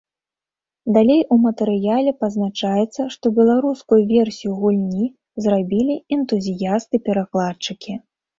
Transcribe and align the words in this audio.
Далей 0.95 1.19
у 1.33 1.35
матэрыяле 1.43 2.13
пазначаецца, 2.21 3.01
што 3.17 3.25
беларускую 3.41 4.01
версію 4.13 4.51
гульні 4.63 5.05
зрабілі 5.47 5.95
энтузіясты-перакладчыкі. 6.19 7.93